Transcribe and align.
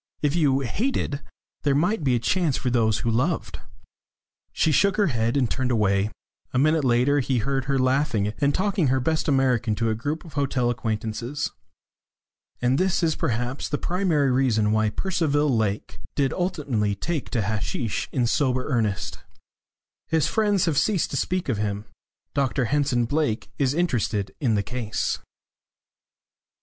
If 0.23 0.35
you 0.35 0.61
hated, 0.61 1.21
there 1.61 1.75
might 1.75 2.03
be 2.03 2.15
a 2.15 2.19
chance 2.19 2.57
for 2.57 2.71
those 2.71 3.01
who 3.05 3.11
loved." 3.11 3.59
She 4.51 4.71
shook 4.71 4.97
her 4.97 5.13
head 5.13 5.37
and 5.37 5.47
turned 5.47 5.69
away. 5.69 6.09
A 6.53 6.57
minute 6.57 6.83
later 6.83 7.19
he 7.19 7.37
heard 7.37 7.65
her 7.65 7.77
laughing, 7.77 8.33
and 8.41 8.51
talking 8.55 8.87
her 8.87 8.99
best 8.99 9.27
American 9.27 9.75
to 9.75 9.91
a 9.91 9.93
group 9.93 10.25
of 10.25 10.33
hotel 10.33 10.71
acquaintances. 10.71 11.51
And 12.63 12.79
this 12.79 13.03
is 13.03 13.13
perhaps 13.15 13.69
the 13.69 13.77
primary 13.77 14.31
reason 14.31 14.71
why 14.71 14.89
Percival 14.89 15.55
Lake 15.55 15.99
did 16.15 16.33
ultimately 16.33 16.95
take 16.95 17.29
to 17.29 17.43
hasheesh 17.43 18.07
in 18.11 18.25
sober 18.25 18.65
earnest. 18.69 19.19
His 20.07 20.25
friends 20.25 20.65
have 20.65 20.79
ceased 20.79 21.11
to 21.11 21.15
speak 21.17 21.47
of 21.47 21.59
him. 21.59 21.85
Dr 22.33 22.65
Henson 22.65 23.05
Blake 23.05 23.51
is 23.59 23.75
interested 23.75 24.33
in 24.39 24.55
the 24.55 24.63
case. 24.63 25.19